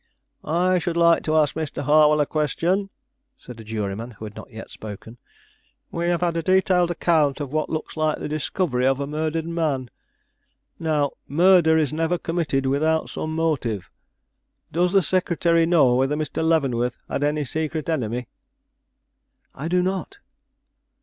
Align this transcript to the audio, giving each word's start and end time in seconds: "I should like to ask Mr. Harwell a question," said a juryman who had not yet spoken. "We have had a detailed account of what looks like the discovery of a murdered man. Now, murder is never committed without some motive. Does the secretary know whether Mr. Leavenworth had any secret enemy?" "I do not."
"I 0.43 0.79
should 0.79 0.97
like 0.97 1.21
to 1.25 1.35
ask 1.35 1.53
Mr. 1.53 1.83
Harwell 1.83 2.21
a 2.21 2.25
question," 2.25 2.89
said 3.37 3.59
a 3.59 3.63
juryman 3.63 4.15
who 4.17 4.25
had 4.25 4.35
not 4.35 4.49
yet 4.49 4.71
spoken. 4.71 5.19
"We 5.91 6.05
have 6.07 6.21
had 6.21 6.35
a 6.35 6.41
detailed 6.41 6.89
account 6.89 7.39
of 7.39 7.53
what 7.53 7.69
looks 7.69 7.95
like 7.95 8.17
the 8.17 8.27
discovery 8.27 8.87
of 8.87 8.99
a 8.99 9.05
murdered 9.05 9.45
man. 9.45 9.91
Now, 10.79 11.11
murder 11.27 11.77
is 11.77 11.93
never 11.93 12.17
committed 12.17 12.65
without 12.65 13.11
some 13.11 13.35
motive. 13.35 13.91
Does 14.71 14.91
the 14.91 15.03
secretary 15.03 15.67
know 15.67 15.93
whether 15.93 16.15
Mr. 16.15 16.43
Leavenworth 16.43 16.97
had 17.07 17.23
any 17.23 17.45
secret 17.45 17.87
enemy?" 17.87 18.27
"I 19.53 19.67
do 19.67 19.83
not." 19.83 20.17